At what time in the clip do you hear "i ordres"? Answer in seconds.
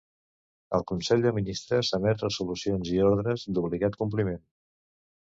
2.95-3.45